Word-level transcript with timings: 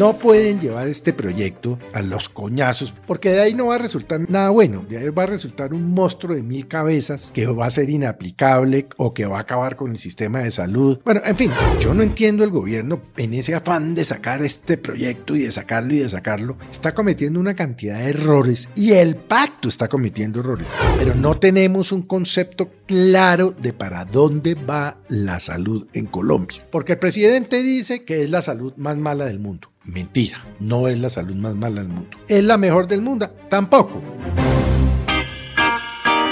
No 0.00 0.16
pueden 0.16 0.60
llevar 0.60 0.88
este 0.88 1.12
proyecto 1.12 1.78
a 1.92 2.00
los 2.00 2.30
coñazos, 2.30 2.94
porque 3.06 3.32
de 3.32 3.42
ahí 3.42 3.52
no 3.52 3.66
va 3.66 3.74
a 3.74 3.78
resultar 3.78 4.30
nada 4.30 4.48
bueno. 4.48 4.82
De 4.88 4.96
ahí 4.96 5.10
va 5.10 5.24
a 5.24 5.26
resultar 5.26 5.74
un 5.74 5.92
monstruo 5.92 6.34
de 6.34 6.42
mil 6.42 6.66
cabezas 6.68 7.30
que 7.34 7.46
va 7.46 7.66
a 7.66 7.70
ser 7.70 7.90
inaplicable 7.90 8.86
o 8.96 9.12
que 9.12 9.26
va 9.26 9.36
a 9.36 9.42
acabar 9.42 9.76
con 9.76 9.90
el 9.90 9.98
sistema 9.98 10.38
de 10.38 10.52
salud. 10.52 10.98
Bueno, 11.04 11.20
en 11.22 11.36
fin, 11.36 11.50
yo 11.80 11.92
no 11.92 12.02
entiendo 12.02 12.44
el 12.44 12.50
gobierno 12.50 13.02
en 13.18 13.34
ese 13.34 13.54
afán 13.54 13.94
de 13.94 14.06
sacar 14.06 14.42
este 14.42 14.78
proyecto 14.78 15.36
y 15.36 15.40
de 15.40 15.52
sacarlo 15.52 15.92
y 15.92 15.98
de 15.98 16.08
sacarlo. 16.08 16.56
Está 16.72 16.94
cometiendo 16.94 17.38
una 17.38 17.54
cantidad 17.54 17.98
de 17.98 18.08
errores 18.08 18.70
y 18.74 18.92
el 18.92 19.16
pacto 19.16 19.68
está 19.68 19.88
cometiendo 19.88 20.40
errores. 20.40 20.66
Pero 20.96 21.14
no 21.14 21.38
tenemos 21.38 21.92
un 21.92 22.04
concepto 22.04 22.70
claro 22.86 23.50
de 23.50 23.74
para 23.74 24.06
dónde 24.06 24.54
va 24.54 24.96
la 25.08 25.40
salud 25.40 25.86
en 25.92 26.06
Colombia. 26.06 26.66
Porque 26.70 26.92
el 26.92 26.98
presidente 26.98 27.62
dice 27.62 28.06
que 28.06 28.24
es 28.24 28.30
la 28.30 28.40
salud 28.40 28.72
más 28.78 28.96
mala 28.96 29.26
del 29.26 29.40
mundo. 29.40 29.68
Mentira, 29.84 30.44
no 30.58 30.88
es 30.88 30.98
la 30.98 31.10
salud 31.10 31.34
más 31.34 31.54
mala 31.54 31.82
del 31.82 31.90
mundo. 31.90 32.16
¿Es 32.28 32.44
la 32.44 32.58
mejor 32.58 32.86
del 32.86 33.00
mundo? 33.00 33.28
Tampoco. 33.48 34.02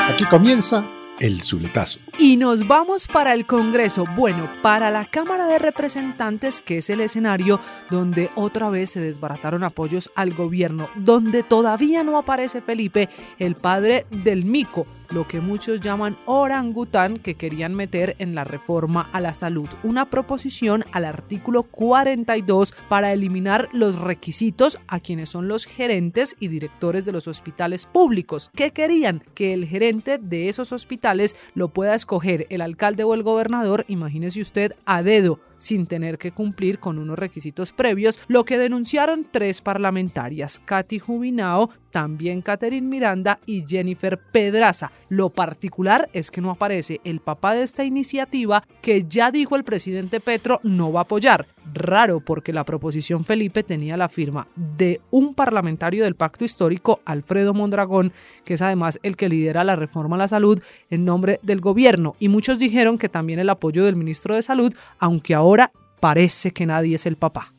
Aquí 0.09 0.25
comienza 0.27 0.85
el 1.19 1.43
Zuletazo. 1.43 1.99
Y 2.19 2.37
nos 2.37 2.67
vamos 2.67 3.07
para 3.07 3.33
el 3.33 3.47
Congreso, 3.47 4.05
bueno, 4.17 4.51
para 4.63 4.91
la 4.91 5.05
Cámara 5.05 5.47
de 5.47 5.59
Representantes, 5.59 6.61
que 6.61 6.79
es 6.79 6.91
el 6.91 7.01
escenario 7.01 7.61
donde 7.91 8.31
otra 8.35 8.69
vez 8.71 8.91
se 8.91 9.01
desbarataron 9.01 9.65
apoyos 9.65 10.11
al 10.15 10.35
gobierno, 10.35 10.89
donde 10.97 11.43
todavía 11.43 12.05
no 12.05 12.19
aparece 12.19 12.61
Felipe, 12.61 13.09
el 13.39 13.55
padre 13.55 14.07
del 14.11 14.45
mico, 14.45 14.87
lo 15.11 15.27
que 15.27 15.41
muchos 15.41 15.81
llaman 15.81 16.17
orangután 16.27 17.17
que 17.17 17.35
querían 17.35 17.75
meter 17.75 18.17
en 18.19 18.35
la 18.35 18.45
reforma 18.45 19.09
a 19.13 19.21
la 19.21 19.33
salud, 19.35 19.69
una 19.83 20.11
proposición 20.11 20.85
al 20.93 21.05
artículo 21.05 21.63
42 21.63 22.75
para 22.89 23.13
eliminar 23.13 23.69
los 23.73 23.99
requisitos 23.99 24.79
a 24.87 25.01
quienes 25.01 25.31
son 25.31 25.49
los 25.49 25.65
gerentes 25.65 26.37
y 26.41 26.49
directores 26.49 27.05
de 27.05 27.13
los 27.13 27.29
hospitales 27.29 27.87
públicos, 27.87 28.51
que 28.55 28.71
querían 28.71 29.23
que 29.35 29.55
el 29.55 29.67
gerente 29.67 30.19
de 30.19 30.49
esos 30.49 30.73
hospitales 30.73 31.37
lo 31.55 31.69
pueda 31.69 31.95
escoger 31.95 32.47
el 32.51 32.61
alcalde 32.61 33.05
o 33.05 33.15
el 33.15 33.23
gobernador, 33.23 33.85
imagínese 33.89 34.41
usted, 34.41 34.73
a 34.85 35.03
dedo 35.03 35.41
sin 35.59 35.87
tener 35.87 36.17
que 36.17 36.33
cumplir 36.33 36.79
con 36.79 36.99
unos 36.99 37.19
requisitos 37.19 37.73
previos, 37.73 38.21
lo 38.29 38.45
que 38.45 38.59
denunciaron 38.59 39.27
tres 39.31 39.61
parlamentarias, 39.61 40.61
Katy 40.65 40.99
Jubinao, 40.99 41.71
también 41.91 42.43
Catherine 42.43 42.87
Miranda 42.87 43.41
y 43.45 43.65
Jennifer 43.67 44.19
Pedraza. 44.19 44.93
Lo 45.09 45.31
particular 45.31 46.09
es 46.13 46.31
que 46.31 46.41
no 46.41 46.51
aparece 46.51 47.01
el 47.05 47.21
papá 47.21 47.55
de 47.55 47.63
esta 47.63 47.85
iniciativa 47.85 48.63
que 48.83 49.05
ya 49.09 49.31
dijo 49.31 49.57
el 49.57 49.65
presidente 49.65 50.21
Petro 50.21 50.61
no 50.63 50.93
va 50.93 51.01
a 51.01 51.03
apoyar. 51.03 51.47
Raro 51.75 52.21
porque 52.21 52.53
la 52.53 52.65
proposición 52.65 53.25
Felipe 53.25 53.63
tenía 53.63 53.97
la 53.97 54.09
firma 54.09 54.47
de 54.57 55.01
un 55.11 55.35
parlamentario 55.35 56.05
del 56.05 56.15
pacto 56.15 56.45
histórico, 56.45 57.01
Alfredo 57.05 57.55
Mondragón, 57.55 58.13
que 58.45 58.55
es 58.55 58.63
además 58.63 58.99
el 59.03 59.17
que 59.17 59.29
lidera 59.29 59.65
la 59.65 59.77
reforma 59.77 60.17
a 60.17 60.21
la 60.21 60.29
salud 60.29 60.61
en 60.91 61.05
nombre 61.05 61.41
del 61.43 61.61
gobierno. 61.61 62.17
Y 62.19 62.29
muchos 62.29 62.59
dijeron 62.59 62.99
que 62.99 63.09
también 63.09 63.39
el 63.39 63.51
apoyo 63.51 63.85
del 63.85 63.97
ministro 63.97 64.35
de 64.35 64.43
Salud, 64.43 64.75
aunque 64.99 65.35
ahora 65.35 65.73
parece 66.01 66.53
que 66.53 66.67
nadie 66.67 66.97
es 66.97 67.07
el 67.07 67.17
papá. 67.17 67.53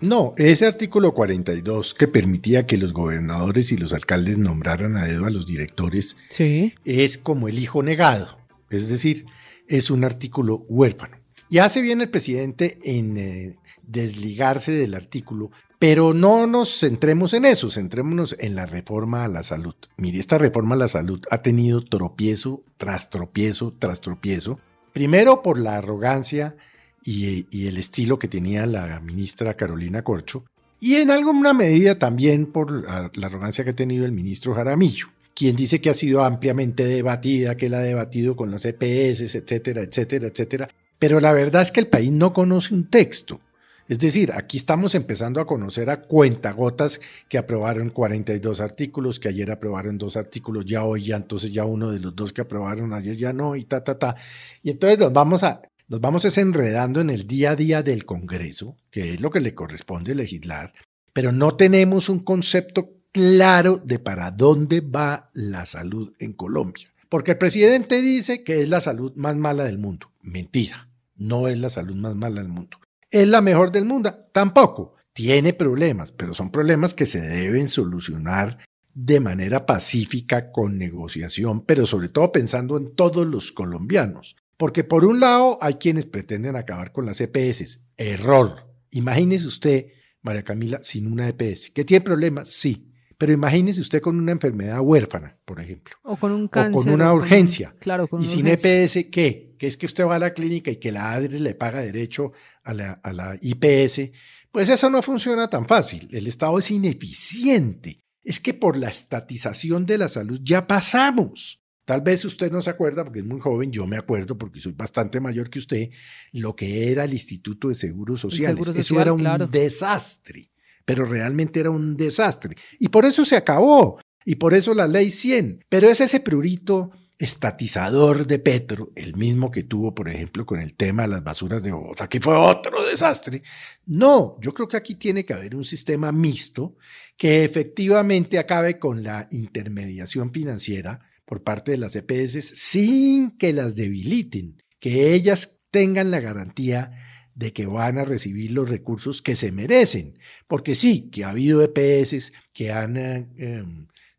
No, 0.00 0.34
ese 0.36 0.66
artículo 0.66 1.14
42 1.14 1.94
que 1.94 2.08
permitía 2.08 2.66
que 2.66 2.76
los 2.76 2.92
gobernadores 2.92 3.72
y 3.72 3.76
los 3.78 3.92
alcaldes 3.92 4.38
nombraran 4.38 4.96
a 4.96 5.06
dedo 5.06 5.24
a 5.24 5.30
los 5.30 5.46
directores 5.46 6.16
Sí. 6.28 6.74
es 6.84 7.16
como 7.16 7.48
el 7.48 7.58
hijo 7.58 7.82
negado, 7.82 8.36
es 8.68 8.88
decir, 8.88 9.24
es 9.68 9.90
un 9.90 10.04
artículo 10.04 10.64
huérfano. 10.68 11.16
Y 11.50 11.58
hace 11.58 11.82
bien 11.82 12.00
el 12.00 12.10
presidente 12.10 12.78
en 12.82 13.16
eh, 13.16 13.56
desligarse 13.82 14.72
del 14.72 14.94
artículo, 14.94 15.50
pero 15.78 16.14
no 16.14 16.46
nos 16.46 16.80
centremos 16.80 17.34
en 17.34 17.44
eso, 17.44 17.70
centrémonos 17.70 18.36
en 18.38 18.54
la 18.54 18.66
reforma 18.66 19.24
a 19.24 19.28
la 19.28 19.42
salud. 19.42 19.74
Mire, 19.96 20.18
esta 20.18 20.38
reforma 20.38 20.74
a 20.74 20.78
la 20.78 20.88
salud 20.88 21.20
ha 21.30 21.42
tenido 21.42 21.84
tropiezo 21.84 22.62
tras 22.76 23.10
tropiezo 23.10 23.74
tras 23.78 24.00
tropiezo, 24.00 24.58
primero 24.92 25.42
por 25.42 25.58
la 25.58 25.76
arrogancia 25.76 26.56
y, 27.04 27.46
y 27.50 27.66
el 27.66 27.76
estilo 27.76 28.18
que 28.18 28.28
tenía 28.28 28.66
la 28.66 29.00
ministra 29.00 29.54
Carolina 29.54 30.02
Corcho, 30.02 30.44
y 30.84 30.96
en 30.96 31.10
alguna 31.10 31.54
medida 31.54 31.98
también 31.98 32.44
por 32.44 32.70
la, 32.70 33.10
arrogancia 33.26 33.64
que 33.64 33.70
ha 33.70 33.74
tenido 33.74 34.04
el 34.04 34.12
ministro 34.12 34.54
Jaramillo, 34.54 35.06
quien 35.34 35.56
dice 35.56 35.80
que 35.80 35.88
ha 35.88 35.94
sido 35.94 36.22
ampliamente 36.22 36.84
debatida, 36.84 37.56
que 37.56 37.70
la 37.70 37.78
ha 37.78 37.82
debatido 37.82 38.36
con 38.36 38.50
las 38.50 38.66
EPS, 38.66 39.34
etcétera, 39.34 39.80
etcétera, 39.80 40.26
etcétera. 40.26 40.68
Pero 41.04 41.20
la 41.20 41.34
verdad 41.34 41.60
es 41.60 41.70
que 41.70 41.80
el 41.80 41.88
país 41.88 42.10
no 42.10 42.32
conoce 42.32 42.72
un 42.72 42.88
texto. 42.88 43.38
Es 43.86 43.98
decir, 43.98 44.32
aquí 44.32 44.56
estamos 44.56 44.94
empezando 44.94 45.38
a 45.38 45.46
conocer 45.46 45.90
a 45.90 46.00
cuentagotas 46.00 46.98
que 47.28 47.36
aprobaron 47.36 47.90
42 47.90 48.58
artículos, 48.58 49.20
que 49.20 49.28
ayer 49.28 49.50
aprobaron 49.50 49.98
dos 49.98 50.16
artículos, 50.16 50.64
ya 50.64 50.82
hoy 50.82 51.04
ya 51.04 51.16
entonces 51.16 51.52
ya 51.52 51.66
uno 51.66 51.92
de 51.92 52.00
los 52.00 52.16
dos 52.16 52.32
que 52.32 52.40
aprobaron 52.40 52.94
ayer 52.94 53.18
ya 53.18 53.34
no, 53.34 53.54
y 53.54 53.64
ta, 53.64 53.84
ta, 53.84 53.98
ta. 53.98 54.16
Y 54.62 54.70
entonces 54.70 54.98
nos 54.98 55.12
vamos 55.12 55.42
a, 55.42 55.60
nos 55.88 56.00
vamos 56.00 56.22
desenredando 56.22 57.02
en 57.02 57.10
el 57.10 57.26
día 57.26 57.50
a 57.50 57.56
día 57.56 57.82
del 57.82 58.06
Congreso, 58.06 58.78
que 58.90 59.12
es 59.12 59.20
lo 59.20 59.30
que 59.30 59.40
le 59.40 59.54
corresponde 59.54 60.14
legislar, 60.14 60.72
pero 61.12 61.32
no 61.32 61.54
tenemos 61.54 62.08
un 62.08 62.20
concepto 62.20 62.92
claro 63.12 63.76
de 63.76 63.98
para 63.98 64.30
dónde 64.30 64.80
va 64.80 65.28
la 65.34 65.66
salud 65.66 66.14
en 66.18 66.32
Colombia. 66.32 66.94
Porque 67.10 67.32
el 67.32 67.38
presidente 67.38 68.00
dice 68.00 68.42
que 68.42 68.62
es 68.62 68.70
la 68.70 68.80
salud 68.80 69.12
más 69.16 69.36
mala 69.36 69.64
del 69.64 69.76
mundo. 69.76 70.10
Mentira, 70.22 70.88
no 71.16 71.48
es 71.48 71.58
la 71.58 71.70
salud 71.70 71.94
más 71.96 72.14
mala 72.14 72.40
del 72.40 72.50
mundo. 72.50 72.78
¿Es 73.10 73.28
la 73.28 73.40
mejor 73.40 73.72
del 73.72 73.84
mundo? 73.84 74.14
Tampoco. 74.32 74.94
Tiene 75.12 75.52
problemas, 75.52 76.10
pero 76.10 76.34
son 76.34 76.50
problemas 76.50 76.92
que 76.92 77.06
se 77.06 77.20
deben 77.20 77.68
solucionar 77.68 78.58
de 78.94 79.20
manera 79.20 79.66
pacífica, 79.66 80.50
con 80.50 80.78
negociación, 80.78 81.64
pero 81.64 81.86
sobre 81.86 82.08
todo 82.08 82.32
pensando 82.32 82.76
en 82.76 82.94
todos 82.94 83.26
los 83.26 83.52
colombianos. 83.52 84.36
Porque 84.56 84.84
por 84.84 85.04
un 85.04 85.20
lado 85.20 85.58
hay 85.60 85.74
quienes 85.74 86.06
pretenden 86.06 86.56
acabar 86.56 86.92
con 86.92 87.06
las 87.06 87.20
EPS. 87.20 87.80
Error. 87.96 88.68
Imagínese 88.90 89.46
usted, 89.46 89.86
María 90.22 90.44
Camila, 90.44 90.80
sin 90.82 91.10
una 91.10 91.28
EPS. 91.28 91.70
¿Que 91.70 91.84
tiene 91.84 92.04
problemas? 92.04 92.48
Sí. 92.48 92.92
Pero 93.18 93.32
imagínese 93.32 93.80
usted 93.80 94.00
con 94.00 94.18
una 94.18 94.32
enfermedad 94.32 94.80
huérfana, 94.80 95.38
por 95.44 95.60
ejemplo. 95.60 95.96
O 96.02 96.16
con 96.16 96.32
un 96.32 96.44
O 96.44 96.50
cáncer. 96.50 96.74
con 96.84 96.92
una 96.92 97.12
o 97.12 97.16
urgencia. 97.16 97.74
claro, 97.78 98.08
con 98.08 98.20
y 98.22 98.24
una 98.24 98.32
sin 98.32 98.46
urgencia. 98.46 98.82
EPS, 98.82 99.10
¿qué? 99.10 99.54
Que 99.58 99.66
es 99.66 99.76
que 99.76 99.86
usted 99.86 100.04
va 100.04 100.16
a 100.16 100.18
la 100.18 100.34
clínica 100.34 100.70
y 100.70 100.76
que 100.76 100.92
la 100.92 101.12
ADRE 101.12 101.38
le 101.40 101.54
paga 101.54 101.80
derecho 101.80 102.32
a 102.64 102.74
la, 102.74 102.92
a 102.92 103.12
la 103.12 103.38
IPS. 103.40 104.10
Pues 104.50 104.68
eso 104.68 104.90
no 104.90 105.02
funciona 105.02 105.48
tan 105.48 105.66
fácil. 105.66 106.08
El 106.12 106.26
Estado 106.26 106.58
es 106.58 106.70
ineficiente. 106.70 108.00
Es 108.22 108.40
que 108.40 108.54
por 108.54 108.76
la 108.76 108.88
estatización 108.88 109.84
de 109.86 109.98
la 109.98 110.08
salud 110.08 110.40
ya 110.42 110.66
pasamos. 110.66 111.60
Tal 111.84 112.00
vez 112.00 112.24
usted 112.24 112.50
no 112.50 112.62
se 112.62 112.70
acuerda 112.70 113.04
porque 113.04 113.18
es 113.18 113.26
muy 113.26 113.38
joven, 113.40 113.70
yo 113.70 113.86
me 113.86 113.98
acuerdo 113.98 114.38
porque 114.38 114.58
soy 114.58 114.72
bastante 114.72 115.20
mayor 115.20 115.50
que 115.50 115.58
usted, 115.58 115.90
lo 116.32 116.56
que 116.56 116.90
era 116.90 117.04
el 117.04 117.12
Instituto 117.12 117.68
de 117.68 117.74
Seguros 117.74 118.22
Sociales. 118.22 118.56
Seguro 118.64 118.80
Eso 118.80 119.00
era 119.00 119.12
un 119.12 119.18
claro. 119.18 119.46
desastre, 119.46 120.50
pero 120.84 121.04
realmente 121.04 121.60
era 121.60 121.70
un 121.70 121.96
desastre. 121.96 122.56
Y 122.78 122.88
por 122.88 123.04
eso 123.04 123.24
se 123.24 123.36
acabó, 123.36 123.98
y 124.24 124.36
por 124.36 124.54
eso 124.54 124.74
la 124.74 124.88
ley 124.88 125.10
100. 125.10 125.64
Pero 125.68 125.88
es 125.88 126.00
ese 126.00 126.20
prurito 126.20 126.90
estatizador 127.18 128.26
de 128.26 128.38
Petro, 128.38 128.90
el 128.96 129.14
mismo 129.14 129.50
que 129.50 129.62
tuvo, 129.62 129.94
por 129.94 130.08
ejemplo, 130.08 130.44
con 130.44 130.60
el 130.60 130.74
tema 130.74 131.02
de 131.02 131.08
las 131.08 131.22
basuras 131.22 131.62
de 131.62 131.72
Bogotá, 131.72 132.08
que 132.08 132.20
fue 132.20 132.36
otro 132.36 132.84
desastre. 132.84 133.42
No, 133.86 134.36
yo 134.40 134.52
creo 134.52 134.68
que 134.68 134.76
aquí 134.76 134.96
tiene 134.96 135.24
que 135.24 135.32
haber 135.32 135.54
un 135.54 135.64
sistema 135.64 136.10
mixto 136.10 136.76
que 137.16 137.44
efectivamente 137.44 138.38
acabe 138.38 138.78
con 138.78 139.02
la 139.02 139.28
intermediación 139.30 140.32
financiera 140.32 141.00
por 141.24 141.42
parte 141.42 141.72
de 141.72 141.78
las 141.78 141.96
EPS 141.96 142.44
sin 142.54 143.38
que 143.38 143.52
las 143.52 143.76
debiliten, 143.76 144.62
que 144.80 145.14
ellas 145.14 145.62
tengan 145.70 146.10
la 146.10 146.20
garantía 146.20 146.92
de 147.34 147.52
que 147.52 147.66
van 147.66 147.98
a 147.98 148.04
recibir 148.04 148.52
los 148.52 148.68
recursos 148.68 149.22
que 149.22 149.36
se 149.36 149.52
merecen. 149.52 150.18
Porque 150.46 150.74
sí, 150.74 151.10
que 151.10 151.24
ha 151.24 151.30
habido 151.30 151.62
EPS 151.62 152.32
que 152.52 152.72
han, 152.72 152.96
eh, 152.96 153.28
eh, 153.36 153.64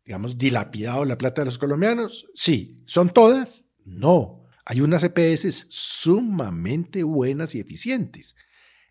digamos, 0.04 0.38
dilapidado 0.38 1.04
la 1.04 1.18
plata 1.18 1.42
de 1.42 1.46
los 1.46 1.58
colombianos. 1.58 2.26
Sí, 2.34 2.82
¿son 2.84 3.10
todas? 3.10 3.64
No. 3.84 4.44
Hay 4.64 4.80
unas 4.80 5.04
EPS 5.04 5.66
sumamente 5.68 7.04
buenas 7.04 7.54
y 7.54 7.60
eficientes. 7.60 8.36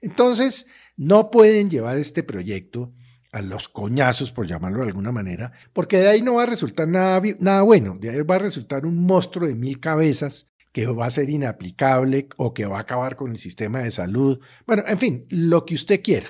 Entonces, 0.01 0.67
no 0.95 1.29
pueden 1.31 1.69
llevar 1.69 1.97
este 1.97 2.23
proyecto 2.23 2.93
a 3.31 3.41
los 3.41 3.67
coñazos, 3.67 4.31
por 4.31 4.47
llamarlo 4.47 4.79
de 4.79 4.87
alguna 4.87 5.11
manera, 5.11 5.51
porque 5.73 5.97
de 5.97 6.07
ahí 6.07 6.21
no 6.21 6.35
va 6.35 6.43
a 6.43 6.45
resultar 6.45 6.87
nada, 6.87 7.21
nada 7.39 7.63
bueno, 7.63 7.97
de 7.99 8.09
ahí 8.09 8.21
va 8.21 8.35
a 8.35 8.39
resultar 8.39 8.85
un 8.85 9.05
monstruo 9.05 9.45
de 9.45 9.55
mil 9.55 9.81
cabezas 9.81 10.47
que 10.75 10.87
va 10.87 11.05
a 11.05 11.09
ser 11.09 11.29
inaplicable 11.29 12.27
o 12.35 12.53
que 12.53 12.65
va 12.65 12.79
a 12.79 12.81
acabar 12.81 13.15
con 13.15 13.31
el 13.31 13.37
sistema 13.37 13.79
de 13.79 13.91
salud. 13.91 14.41
Bueno, 14.67 14.83
en 14.85 14.97
fin, 14.97 15.25
lo 15.29 15.63
que 15.63 15.73
usted 15.73 16.01
quiera. 16.03 16.27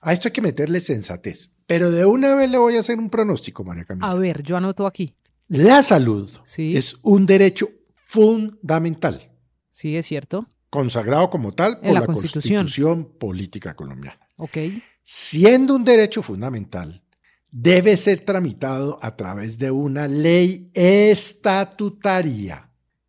A 0.00 0.12
esto 0.12 0.28
hay 0.28 0.32
que 0.32 0.40
meterle 0.40 0.80
sensatez. 0.80 1.50
Pero 1.66 1.90
de 1.90 2.06
una 2.06 2.36
vez 2.36 2.48
le 2.48 2.58
voy 2.58 2.76
a 2.76 2.80
hacer 2.80 2.96
un 3.00 3.10
pronóstico, 3.10 3.64
María 3.64 3.84
Camila. 3.84 4.08
A 4.08 4.14
ver, 4.14 4.44
yo 4.44 4.56
anoto 4.56 4.86
aquí. 4.86 5.16
La 5.48 5.82
salud 5.82 6.30
Sí. 6.44 6.76
es 6.76 7.00
un 7.02 7.26
derecho 7.26 7.70
fundamental, 7.96 9.32
Sí, 9.68 9.96
es 9.96 10.06
cierto. 10.06 10.46
consagrado 10.70 11.28
como 11.28 11.50
tal 11.50 11.78
por 11.78 11.86
En 11.88 11.94
la 11.94 12.00
la 12.00 12.06
Constitución. 12.06 12.60
Constitución 12.62 13.18
Política 13.18 13.74
Colombiana. 13.74 14.20
Ok. 14.36 14.58
Siendo 15.02 15.74
un 15.74 15.82
derecho 15.82 16.22
fundamental, 16.22 17.02
debe 17.50 17.96
ser 17.96 18.20
tramitado 18.20 18.96
a 19.02 19.16
través 19.16 19.58
de 19.58 19.72
una 19.72 20.06
ley 20.06 20.70
estatutaria 20.72 22.67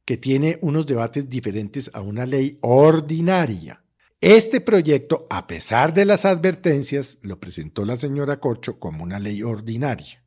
que 0.10 0.18
tiene 0.18 0.58
unos 0.62 0.88
debates 0.88 1.30
diferentes 1.30 1.92
a 1.94 2.02
una 2.02 2.26
ley 2.26 2.58
ordinaria. 2.62 3.84
Este 4.20 4.60
proyecto, 4.60 5.28
a 5.30 5.46
pesar 5.46 5.94
de 5.94 6.04
las 6.04 6.26
advertencias, 6.26 7.20
lo 7.22 7.40
presentó 7.40 7.86
la 7.86 7.96
señora 7.96 8.40
Corcho 8.40 8.80
como 8.80 9.04
una 9.04 9.20
ley 9.20 9.44
ordinaria. 9.44 10.24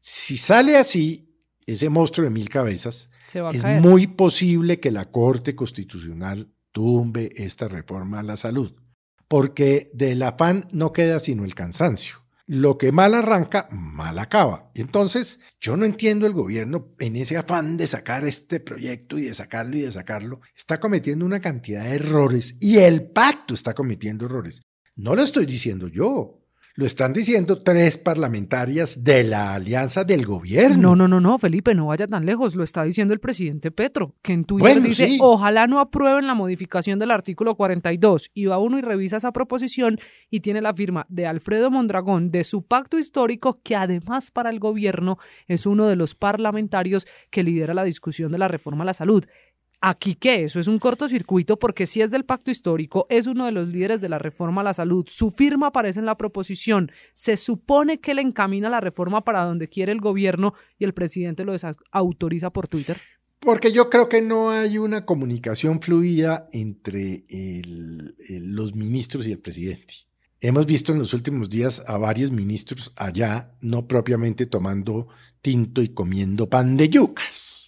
Si 0.00 0.38
sale 0.38 0.78
así, 0.78 1.36
ese 1.66 1.90
monstruo 1.90 2.24
de 2.24 2.30
mil 2.30 2.48
cabezas, 2.48 3.10
es 3.52 3.60
caer. 3.60 3.82
muy 3.82 4.06
posible 4.06 4.80
que 4.80 4.90
la 4.90 5.10
Corte 5.10 5.54
Constitucional 5.54 6.50
tumbe 6.72 7.28
esta 7.36 7.68
reforma 7.68 8.20
a 8.20 8.22
la 8.22 8.38
salud, 8.38 8.72
porque 9.28 9.90
del 9.92 10.22
afán 10.22 10.66
no 10.72 10.94
queda 10.94 11.20
sino 11.20 11.44
el 11.44 11.54
cansancio. 11.54 12.25
Lo 12.48 12.78
que 12.78 12.92
mal 12.92 13.14
arranca, 13.14 13.68
mal 13.72 14.20
acaba. 14.20 14.70
Entonces, 14.74 15.40
yo 15.60 15.76
no 15.76 15.84
entiendo 15.84 16.26
el 16.26 16.32
gobierno 16.32 16.94
en 17.00 17.16
ese 17.16 17.36
afán 17.36 17.76
de 17.76 17.88
sacar 17.88 18.24
este 18.24 18.60
proyecto 18.60 19.18
y 19.18 19.24
de 19.24 19.34
sacarlo 19.34 19.76
y 19.76 19.80
de 19.80 19.90
sacarlo. 19.90 20.40
Está 20.56 20.78
cometiendo 20.78 21.26
una 21.26 21.40
cantidad 21.40 21.82
de 21.82 21.96
errores 21.96 22.56
y 22.60 22.78
el 22.78 23.10
pacto 23.10 23.52
está 23.52 23.74
cometiendo 23.74 24.26
errores. 24.26 24.62
No 24.94 25.16
lo 25.16 25.22
estoy 25.22 25.44
diciendo 25.44 25.88
yo. 25.88 26.35
Lo 26.78 26.84
están 26.84 27.14
diciendo 27.14 27.62
tres 27.62 27.96
parlamentarias 27.96 29.02
de 29.02 29.24
la 29.24 29.54
alianza 29.54 30.04
del 30.04 30.26
gobierno. 30.26 30.76
No, 30.76 30.94
no, 30.94 31.08
no, 31.08 31.20
no, 31.20 31.38
Felipe, 31.38 31.74
no 31.74 31.86
vaya 31.86 32.06
tan 32.06 32.26
lejos. 32.26 32.54
Lo 32.54 32.62
está 32.62 32.84
diciendo 32.84 33.14
el 33.14 33.18
presidente 33.18 33.70
Petro, 33.70 34.14
que 34.20 34.34
en 34.34 34.44
Twitter 34.44 34.74
Bueno, 34.74 34.86
dice, 34.86 35.06
sí. 35.06 35.18
ojalá 35.22 35.66
no 35.68 35.80
aprueben 35.80 36.26
la 36.26 36.34
modificación 36.34 36.98
del 36.98 37.12
artículo 37.12 37.54
42. 37.54 38.30
Y 38.34 38.44
va 38.44 38.58
uno 38.58 38.78
y 38.78 38.82
revisa 38.82 39.16
esa 39.16 39.32
proposición 39.32 39.98
y 40.28 40.40
tiene 40.40 40.60
la 40.60 40.74
firma 40.74 41.06
de 41.08 41.26
Alfredo 41.26 41.70
Mondragón 41.70 42.30
de 42.30 42.44
su 42.44 42.66
pacto 42.66 42.98
histórico, 42.98 43.58
que 43.62 43.74
además 43.74 44.30
para 44.30 44.50
el 44.50 44.60
gobierno 44.60 45.16
es 45.48 45.64
uno 45.64 45.86
de 45.86 45.96
los 45.96 46.14
parlamentarios 46.14 47.06
que 47.30 47.42
lidera 47.42 47.72
la 47.72 47.84
discusión 47.84 48.30
de 48.32 48.38
la 48.38 48.48
reforma 48.48 48.82
a 48.82 48.86
la 48.86 48.92
salud. 48.92 49.24
Aquí 49.80 50.14
qué, 50.14 50.44
eso 50.44 50.58
es 50.58 50.68
un 50.68 50.78
cortocircuito 50.78 51.58
porque 51.58 51.86
si 51.86 52.00
es 52.00 52.10
del 52.10 52.24
pacto 52.24 52.50
histórico, 52.50 53.06
es 53.10 53.26
uno 53.26 53.44
de 53.44 53.52
los 53.52 53.68
líderes 53.68 54.00
de 54.00 54.08
la 54.08 54.18
reforma 54.18 54.62
a 54.62 54.64
la 54.64 54.72
salud, 54.72 55.04
su 55.08 55.30
firma 55.30 55.68
aparece 55.68 55.98
en 55.98 56.06
la 56.06 56.16
proposición, 56.16 56.90
se 57.12 57.36
supone 57.36 57.98
que 57.98 58.14
le 58.14 58.22
encamina 58.22 58.70
la 58.70 58.80
reforma 58.80 59.22
para 59.22 59.44
donde 59.44 59.68
quiere 59.68 59.92
el 59.92 60.00
gobierno 60.00 60.54
y 60.78 60.84
el 60.84 60.94
presidente 60.94 61.44
lo 61.44 61.52
desautoriza 61.52 62.50
por 62.50 62.68
Twitter. 62.68 62.98
Porque 63.38 63.70
yo 63.70 63.90
creo 63.90 64.08
que 64.08 64.22
no 64.22 64.50
hay 64.50 64.78
una 64.78 65.04
comunicación 65.04 65.80
fluida 65.80 66.48
entre 66.52 67.24
los 68.28 68.74
ministros 68.74 69.26
y 69.26 69.32
el 69.32 69.38
presidente. 69.38 69.94
Hemos 70.40 70.66
visto 70.66 70.92
en 70.92 70.98
los 70.98 71.14
últimos 71.14 71.48
días 71.50 71.82
a 71.86 71.96
varios 71.98 72.30
ministros 72.30 72.92
allá, 72.96 73.52
no 73.60 73.86
propiamente 73.86 74.46
tomando 74.46 75.08
tinto 75.42 75.82
y 75.82 75.90
comiendo 75.90 76.48
pan 76.48 76.76
de 76.76 76.88
yucas. 76.88 77.65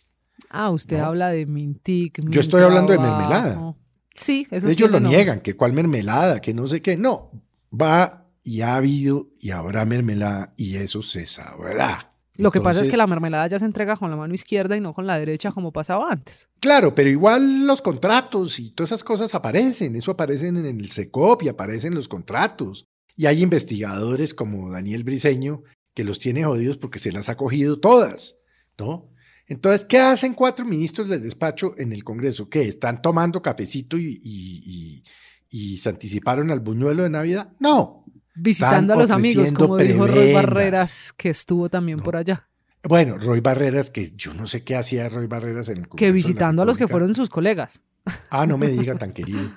Ah, 0.51 0.71
usted 0.71 0.99
No. 0.99 1.07
habla 1.07 1.29
de 1.31 1.47
Mintic. 1.47 2.21
Yo 2.31 2.41
estoy 2.41 2.63
hablando 2.63 2.93
de 2.93 2.99
mermelada. 2.99 3.75
Sí, 4.17 4.47
eso 4.51 4.69
Ellos 4.69 4.91
lo 4.91 4.99
nombre. 5.01 5.17
niegan, 5.17 5.41
que 5.41 5.55
cuál 5.57 5.73
mermelada, 5.73 6.41
que 6.41 6.53
no 6.55 6.67
sé 6.67 6.83
qué. 6.83 6.97
No, 6.97 7.31
va 7.73 8.27
y 8.43 8.63
ha 8.63 8.75
habido 8.77 9.29
y 9.39 9.51
habrá 9.51 9.85
mermelada 9.85 10.55
y 10.57 10.77
eso 10.77 11.03
se 11.03 11.27
sabrá. 11.27 12.13
Lo 12.37 12.51
que 12.53 12.61
pasa 12.61 12.81
es 12.81 12.89
que 12.89 12.97
la 12.97 13.07
mermelada 13.09 13.49
ya 13.49 13.59
se 13.59 13.65
entrega 13.65 13.97
con 13.97 14.11
la 14.11 14.17
mano 14.17 14.33
izquierda 14.33 14.77
y 14.77 14.81
no 14.81 14.95
con 14.95 15.07
la 15.09 15.19
derecha 15.19 15.51
como 15.51 15.73
pasaba 15.73 16.11
antes. 16.11 16.49
Claro, 16.61 16.95
pero 16.95 17.09
igual 17.09 17.67
los 17.67 17.83
contratos 17.83 18.61
y 18.61 18.71
todas 18.71 18.91
esas 18.91 19.03
cosas 19.03 19.35
aparecen, 19.35 19.97
eso 19.97 20.13
aparecen 20.13 20.57
en 20.57 20.67
el 20.81 20.89
SECOP 20.91 21.43
y 21.43 21.49
aparecen 21.49 21.95
los 21.95 22.07
contratos. 22.07 22.87
Y 23.17 23.27
hay 23.27 23.43
investigadores 23.43 24.35
como 24.35 24.71
Daniel 24.71 25.03
Briseño 25.03 25.65
que 25.95 26.05
los 26.05 26.21
tiene 26.21 26.45
jodidos 26.45 26.77
porque 26.79 27.01
se 27.01 27.11
las 27.11 27.29
ha 27.29 27.37
cogido 27.37 27.81
todas, 27.81 28.37
¿no? 28.79 29.09
Entonces, 29.49 29.87
¿qué 29.87 29.99
hacen 29.99 30.35
cuatro 30.35 30.65
ministros 30.65 31.09
del 31.09 31.23
despacho 31.23 31.75
en 31.79 31.93
el 31.93 32.05
Congreso? 32.05 32.49
¿Qué? 32.49 32.63
¿Están 32.63 33.01
tomando 33.03 33.41
cafecito 33.43 33.97
y, 33.97 34.21
y- 34.23 34.63
y- 34.65 35.05
y 35.51 35.79
se 35.79 35.89
anticiparon 35.89 36.51
al 36.51 36.61
buñuelo 36.61 37.03
de 37.03 37.11
Navidad? 37.11 37.51
No. 37.59 38.05
Visitando 38.35 38.93
a 38.93 38.97
los 38.97 39.11
amigos, 39.11 39.51
como 39.53 39.77
dijo 39.79 40.07
Roy. 40.07 40.33
Barreras, 40.33 41.13
que 41.17 41.31
estuvo 41.31 41.69
también 41.69 41.99
No. 41.99 42.05
por 42.05 42.17
allá. 42.17 42.49
Bueno, 42.85 43.19
Roy 43.19 43.41
Barreras, 43.41 43.91
que 43.91 44.13
yo 44.17 44.33
no 44.35 44.47
sé 44.47 44.63
qué 44.63 44.77
hacía 44.77 45.09
Roy 45.09 45.27
Barreras 45.27 45.69
en 45.69 45.79
el 45.79 45.89
Congreso. 45.89 45.97
Que 45.97 46.13
visitando 46.13 46.63
a 46.63 46.65
los 46.65 46.79
que 46.79 46.87
fueron 46.87 47.15
sus 47.15 47.29
colegas. 47.31 47.83
Ah, 48.31 48.47
no 48.47 48.57
me 48.59 48.69
diga 48.69 48.97
tan 48.97 49.13
querido. 49.13 49.51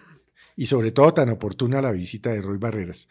Y 0.56 0.66
sobre 0.66 0.92
todo 0.92 1.14
tan 1.14 1.30
oportuna 1.30 1.82
la 1.82 1.92
visita 1.92 2.32
de 2.32 2.42
Roy 2.42 2.58
Barreras. 2.58 3.08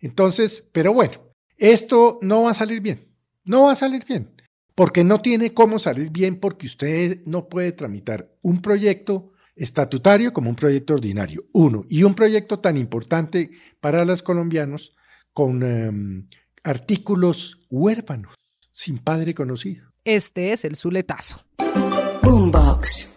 Entonces, 0.00 0.68
pero 0.72 0.92
bueno, 0.92 1.14
esto 1.56 2.18
no 2.22 2.42
va 2.42 2.50
a 2.50 2.54
salir 2.54 2.80
bien. 2.80 3.08
No 3.44 3.62
va 3.64 3.72
a 3.72 3.76
salir 3.76 4.04
bien. 4.06 4.30
Porque 4.74 5.04
no 5.04 5.20
tiene 5.20 5.54
cómo 5.54 5.78
salir 5.78 6.10
bien 6.10 6.40
porque 6.40 6.66
usted 6.66 7.20
no 7.26 7.48
puede 7.48 7.72
tramitar 7.72 8.30
un 8.42 8.60
proyecto 8.60 9.32
estatutario 9.56 10.32
como 10.32 10.50
un 10.50 10.56
proyecto 10.56 10.94
ordinario. 10.94 11.44
Uno. 11.52 11.84
Y 11.88 12.02
un 12.02 12.14
proyecto 12.14 12.58
tan 12.58 12.76
importante 12.76 13.50
para 13.80 14.04
los 14.04 14.22
colombianos 14.22 14.96
con 15.32 15.62
em, 15.62 16.28
artículos 16.62 17.66
huérfanos, 17.70 18.34
sin 18.72 18.98
padre 18.98 19.34
conocido. 19.34 19.92
Este 20.04 20.52
es 20.52 20.64
el 20.64 20.76
Zuletazo. 20.76 21.44
Boombox. 22.22 23.13